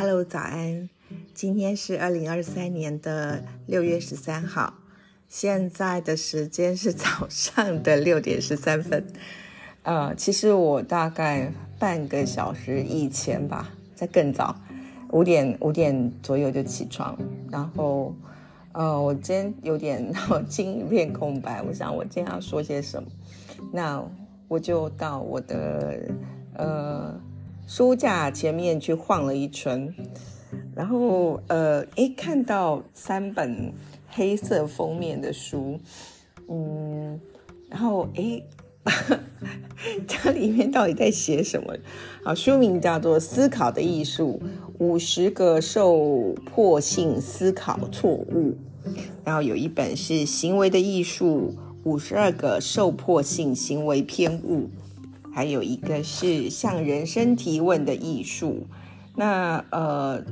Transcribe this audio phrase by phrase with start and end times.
[0.00, 0.88] Hello，早安！
[1.34, 4.72] 今天是二零二三年的六月十三号，
[5.28, 9.06] 现在的时间是早上的 六点十三分。
[9.82, 14.58] 呃，其实我大概半个小时以前吧，在更早，
[15.10, 17.14] 五点五点左右就起床，
[17.50, 18.14] 然后
[18.72, 23.10] 呃，我今天有点脑筋一片空白，我想我今天要说些什么，
[23.70, 24.02] 那
[24.48, 26.00] 我就到我的
[26.54, 27.20] 呃。
[27.70, 29.94] 书架前面去晃了一圈，
[30.74, 33.72] 然后呃，诶，看到三本
[34.08, 35.78] 黑色封面的书，
[36.48, 37.20] 嗯，
[37.68, 38.44] 然后诶，
[40.08, 41.72] 它里面到底在写什么？
[42.24, 44.42] 啊，书名叫做《思考的艺术：
[44.80, 48.50] 五十个受迫性思考错误》，
[49.24, 54.62] 然后有一本是《行为的艺术：五十二个受迫性行为偏误》。
[55.32, 58.66] 还有一个是向人生提问的艺术，
[59.16, 60.22] 那呃，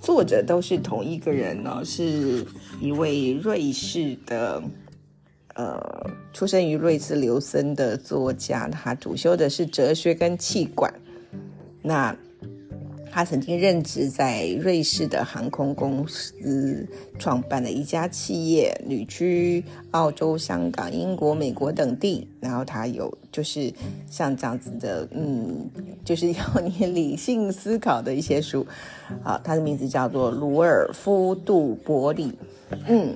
[0.00, 2.46] 作者都是同一个人呢，是
[2.80, 4.62] 一位瑞士的，
[5.54, 10.92] 呃，出生于瑞士留森的作家，他主修的是哲学跟气管，
[11.82, 12.16] 那。
[13.14, 22.26] 他曾经任职在瑞士的航空公司，创办了一家企业，旅居澳洲、香港、英国、美国等地。
[22.40, 23.70] 然后他有就是
[24.08, 25.70] 像这样子的，嗯，
[26.02, 28.66] 就是要你理性思考的一些书。
[29.22, 32.32] 好，他的名字叫做鲁尔夫·杜伯里。
[32.86, 33.14] 嗯，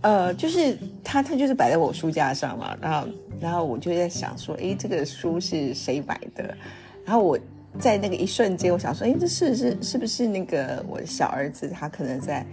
[0.00, 2.74] 呃，就是他，他就是摆在我书架上嘛。
[2.80, 6.56] 然后，然后我就在想说，诶，这个书是谁买的？
[7.04, 7.38] 然后我。
[7.78, 11.68] 在那个一瞬间，我想说，哎，这是是是不是那个我的小儿子？
[11.68, 12.44] 他可能在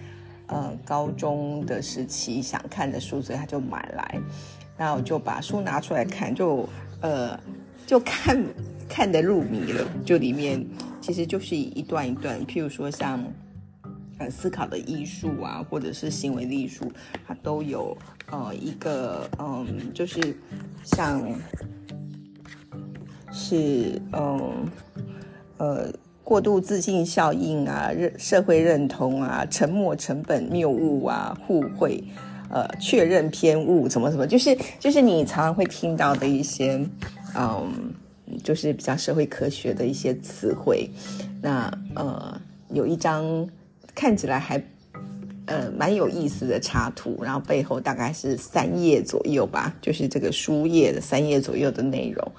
[0.48, 4.20] 呃高中的时期想看的书，所以他就买来。
[4.78, 6.70] 然后我就把书拿出来看，就
[7.02, 7.40] 呃
[7.88, 8.42] 就看
[8.88, 9.84] 看得入迷了。
[10.06, 10.64] 就里面
[11.02, 13.24] 其实就是一段一段，譬如说像
[14.20, 16.92] 呃思考的艺术啊，或者是行为的艺术，
[17.28, 17.98] 它都有
[18.30, 20.38] 呃一个嗯，就是
[20.84, 21.24] 像
[23.32, 24.70] 是嗯。
[25.58, 25.92] 呃
[26.24, 32.04] 过度自信效应啊，认社会认同啊，沉默成本谬误啊，互惠，
[32.50, 36.84] 呃，确认偏误，什么什么，就是就是你常常会听到的一些，
[37.38, 37.94] 嗯，
[38.44, 40.90] 就是比较社会科学的一些词汇。
[41.44, 43.48] 那呃，有一张
[43.94, 44.60] 看起来还
[45.46, 52.32] 呃蛮有意思的插图，然后背后大概是三页左右吧，就是这个书页的三页左右的内容。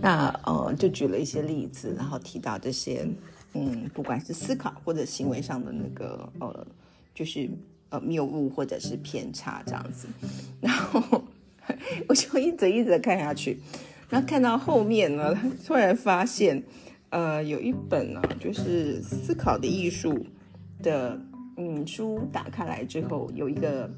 [0.00, 3.06] 那呃，就举了一些例子，然后提到这些，
[3.54, 6.66] 嗯，不管是思考或者行为上的那个呃，
[7.14, 7.50] 就是
[7.90, 10.08] 呃谬误或者是偏差这样子，
[10.60, 11.22] 然后
[12.08, 13.58] 我就一直一直看下去，
[14.08, 16.62] 然后看到后面呢，突然发现，
[17.10, 20.26] 呃，有一本呢，就是思考的艺术
[20.82, 21.20] 的
[21.56, 23.90] 嗯书，打开来之后有一个。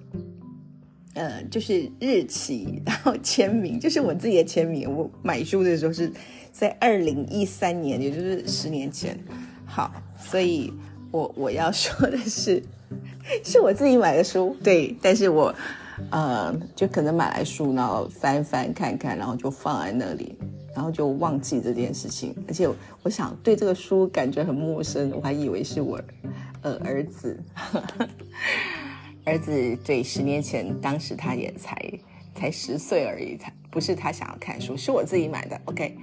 [1.14, 4.90] 呃，就是日期， 然后签名，就是我自己的签名。
[4.90, 6.10] 我买书的时候是
[6.50, 9.18] 在二零一三年，也就是十年前。
[9.66, 10.72] 好，所以
[11.10, 12.62] 我我要说的是，
[13.44, 14.96] 是我自己买的书，对。
[15.02, 15.54] 但是我
[16.10, 20.34] 呃，就可能买来书，然后翻翻看看，然后就放在那里，
[20.74, 22.34] 然后就忘记这件事情。
[22.48, 22.66] 而且
[23.02, 26.00] 我想对这个书感觉很陌生，我还以为是我
[26.62, 27.38] 呃儿子。
[29.24, 31.76] 儿子对十年前，当时他也才
[32.34, 35.60] 才十岁而已，他不是他想要看书，是我自己买的。
[35.66, 35.96] OK，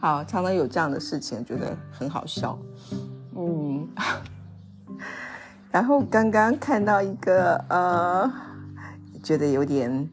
[0.00, 2.58] 好，常常有这样的事情，觉得很好笑。
[3.36, 3.86] 嗯，
[5.70, 8.32] 然后刚刚看到一个呃，
[9.22, 10.10] 觉得有点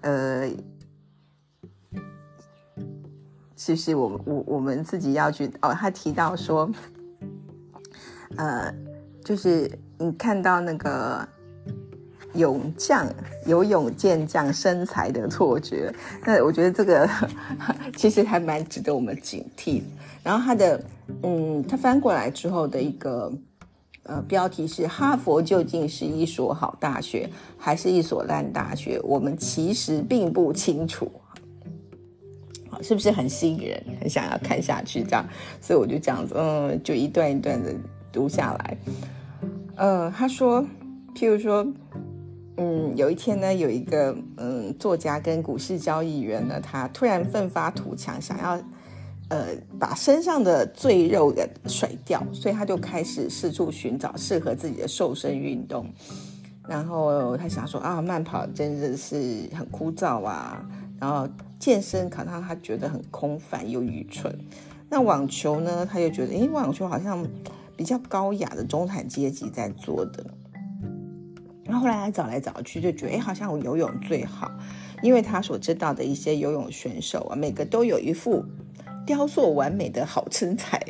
[0.00, 0.48] 呃，
[3.56, 5.74] 是不是我我我们自己要去哦？
[5.74, 6.70] 他提到说，
[8.36, 8.74] 呃，
[9.22, 11.28] 就是你看到那个。
[12.34, 13.06] 勇将
[13.46, 15.92] 游泳健将身材的错觉，
[16.24, 17.08] 那我觉得这个
[17.96, 19.82] 其实还蛮值得我们警惕。
[20.22, 20.84] 然后他的，
[21.22, 23.32] 嗯，他翻过来之后的一个
[24.04, 28.98] 呃标题是：哈佛究竟是一所好大学，还是一所烂大学？
[29.04, 31.10] 我们其实并不清楚。
[32.70, 35.02] 好，是不是很吸引人，很想要看下去？
[35.04, 35.24] 这样，
[35.60, 37.72] 所以我就这样子，嗯，就一段一段的
[38.10, 38.76] 读下来。
[39.76, 40.64] 呃，他说，
[41.14, 41.64] 譬如说。
[42.56, 48.60] 嗯，有一天呢，有一个嗯作家跟股市交易员呢，他突然奋发图强，想要
[49.28, 49.48] 呃
[49.78, 55.90] 把身上的赘肉给甩掉，所以他就开始四处寻找适合自己的瘦身运动。
[56.68, 60.64] 然后他想说啊，慢跑真的是很枯燥啊，
[61.00, 61.28] 然后
[61.58, 64.32] 健身可能他觉得很空泛又愚蠢。
[64.88, 67.26] 那网球呢，他又觉得诶，网球好像
[67.76, 70.24] 比较高雅的中产阶级在做的。
[71.74, 74.48] 然后后来找来找去，就觉得哎，好像我游泳最好，
[75.02, 78.44] 因为他所知道的一些游泳选手啊，每个都有一副
[79.04, 80.80] 雕塑完美的好身材，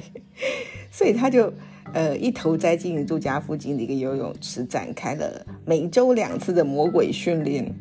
[0.92, 1.50] 所以他就
[1.94, 7.74] 呃一头栽进住家附近的一个游泳池，展开了每周两次的魔鬼训练。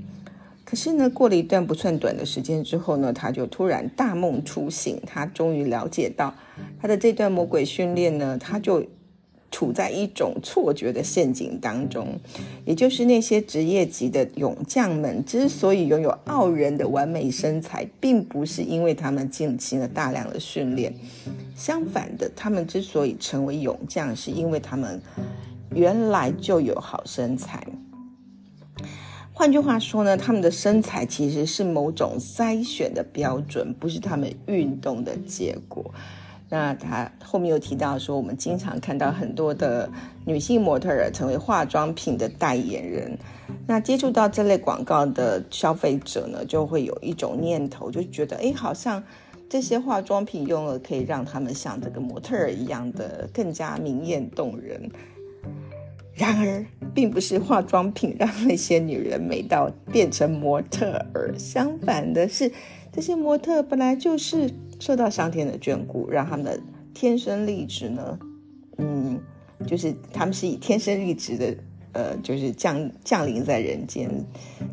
[0.64, 6.34] 可是呢，过了一段不算短的时间之后呢，他就突然大梦初醒，他终于了解到
[6.82, 8.82] 他的这段魔鬼训练呢，他就。
[9.54, 12.20] 处在一种错觉的陷阱当中，
[12.66, 20.92] 也就是那些职业级的勇将们之所以拥有傲人的完美身材，并不是因为他们进行了大量的训练，
[21.56, 25.00] 相反的，他们之所以成为勇将，是因为他们
[25.70, 27.64] 原来就有好身材。
[29.36, 35.94] 换句话说呢，他们的身材其实是某种筛选的标准，不是他们运动的结果。
[36.54, 39.90] 那他后面又提到说，我们经常看到很多的
[40.24, 43.18] 女性模特儿成为化妆品的代言人。
[43.66, 49.04] 那接触到这类广告的消费者呢，就会有一种念头，就觉得哎，好像
[49.50, 54.88] 这些化妆品用了可以让他们像这个模特儿一样的更加明艳动人。
[56.14, 56.64] 然而，
[56.94, 62.52] 并不是化妆品让那些女人美到变成模特儿，相反的是，
[62.92, 64.52] 这些模特本来就是。
[64.84, 66.60] 受到上天的眷顾，让他们的
[66.94, 68.20] 天生丽质呢，
[68.80, 69.18] 嗯，
[69.66, 71.56] 就是他们是以天生丽质的，
[71.94, 74.10] 呃，就是降降临在人间，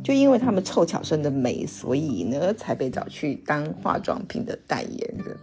[0.03, 5.37] 就因为他们凑巧生的美，所以呢，才被找去当化妆品的代言人。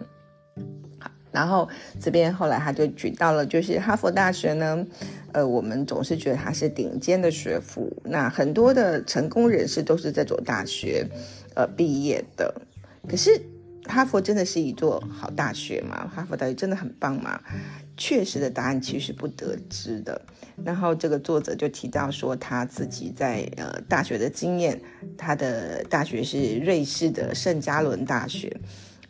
[1.00, 4.86] 好，然后这边后来他就举到了，就是哈佛大学呢，
[5.32, 11.08] 呃，我们总是觉得它是顶尖的学府，那很多的成功人士都是这所大学，
[11.56, 12.54] 呃，毕业的，
[13.08, 13.42] 可是。
[13.88, 16.10] 哈佛真的是一座好大学吗？
[16.14, 17.40] 哈佛大学真的很棒吗？
[17.96, 20.22] 确实的答案其实不得知的。
[20.64, 24.80] 然后这个作者就提到说，他自己在呃大学的经验，
[25.18, 28.56] 他的大学是瑞士的圣加伦大学，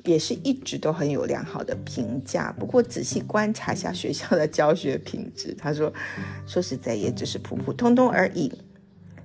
[0.05, 2.53] 也是一直都很有良好的评价。
[2.57, 5.93] 不过仔细观察一下学校的教学品质，他说
[6.45, 8.51] 说实在也只是普普通通而已。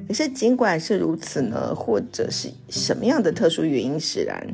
[0.08, 4.44] 可是尽管是如此呢，或者是什么样的特殊原因使然？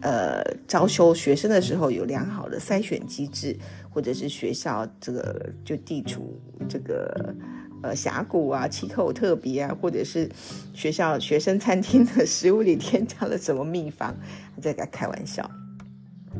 [0.00, 3.56] 呃，招收学生的时候有良好的筛选机制，
[3.90, 7.34] 或者是学校这个就地处这个
[7.82, 10.30] 呃峡谷啊，气候特别啊，或者是
[10.72, 14.14] 学校学生餐厅的食物里添加了什么秘方，
[14.62, 15.50] 在跟他开玩笑。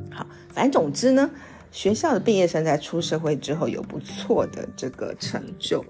[0.08, 1.28] 好，反正总之呢，
[1.72, 5.84] 学校的毕业生在出社会之后有不错的这个成就，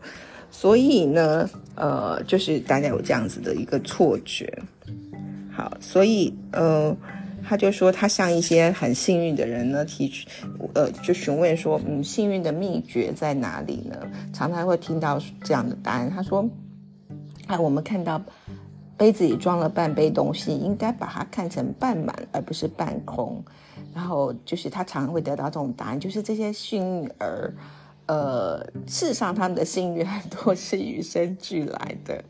[0.51, 4.51] 所以呢，呃，就是大家有这样子的一个错觉。
[5.53, 6.97] 好，所以呃。
[7.49, 10.29] 他就说，他向一些很幸运的人呢，提出，
[10.75, 13.97] 呃，就询问说，嗯，幸运的秘诀在哪里呢？
[14.35, 16.11] 常常会听到这样的答案。
[16.11, 16.47] 他说，
[17.47, 18.21] 哎，我们看到
[18.99, 23.43] 杯子里装了半杯东西，应该把它看成半满，而不是半空。
[23.95, 27.55] 然后就是他常常会得到这种答案，就是这些幸运儿。
[28.09, 32.25] 呃，事实上，他们的幸运很多是与生俱来的，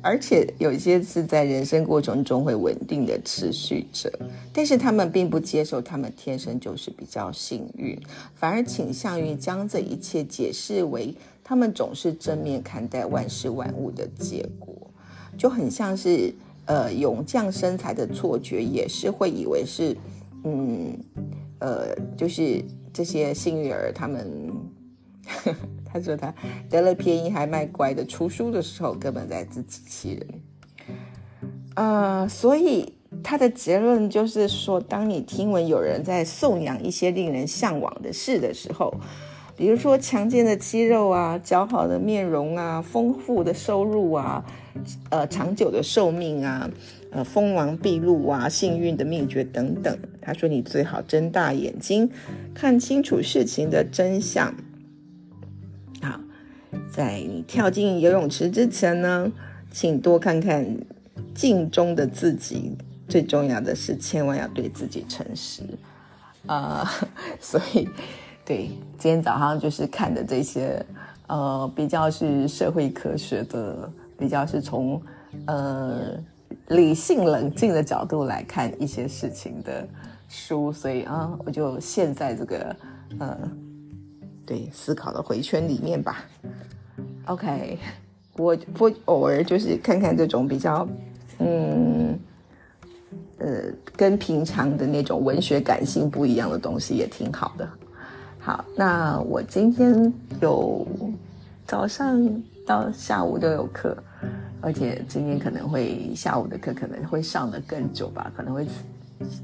[0.00, 4.10] 而且有一些是在人生过程中会稳定的持续着。
[4.50, 8.00] 但是他们并不接受他们天生就是比较幸运，
[8.34, 11.14] 反而倾向于将这一切解释为
[11.44, 14.74] 他们总是正面看待万事万物的结果，
[15.36, 16.32] 就很像是
[16.64, 19.94] 呃勇将身材的错觉，也是会以为是
[20.44, 20.98] 嗯
[21.58, 24.50] 呃，就是这些幸运儿他们。
[25.84, 26.34] 他说他
[26.68, 30.26] 得了便宜还卖乖的，出书的时候根本在自欺欺人。
[31.76, 38.92] 呃，所以他的结论就是说，当你听闻有人在颂扬一些令人向往的事的时候，
[39.56, 44.44] 比如说强健的肌肉啊、姣好的面容啊、丰富的收入啊、
[45.10, 46.70] 呃长久的寿命啊、
[47.10, 52.10] 呃锋芒毕露啊、幸运的秘诀等等，他说你最好睁大眼睛，
[52.54, 54.54] 看清楚事情的真相。
[56.90, 59.30] 在你跳进游泳池之前呢，
[59.70, 60.66] 请多看看
[61.34, 62.76] 镜中的自己。
[63.08, 65.64] 最重要的是，千万要对自己诚实
[66.46, 66.88] 啊！
[67.40, 67.88] 所以，
[68.44, 70.80] 对今天早上就是看的这些，
[71.26, 75.02] 呃，比较是社会科学的，比较是从
[75.46, 76.16] 呃
[76.68, 79.84] 理性冷静的角度来看一些事情的
[80.28, 80.72] 书。
[80.72, 82.76] 所以啊，我就陷在这个
[83.18, 83.36] 呃，
[84.46, 86.24] 对思考的回圈里面吧。
[87.30, 87.78] OK，
[88.32, 90.86] 我不偶尔就是看看这种比较，
[91.38, 92.18] 嗯，
[93.38, 93.62] 呃，
[93.96, 97.68] 跟平常的那种文学感性不一样的东西也挺好的。
[98.40, 100.84] 好，那我今天有
[101.68, 102.20] 早上
[102.66, 103.96] 到下午都有课，
[104.60, 108.66] 而且今天可能会下午的课可能会上的更久吧，可能会，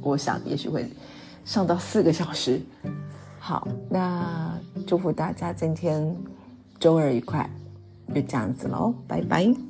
[0.01, 0.91] 我想也许会
[1.45, 2.61] 上到四个小时。
[3.39, 6.17] 好，那祝福大家今天
[6.81, 7.49] 周二愉快，
[8.15, 9.66] 就这样子喽，拜拜。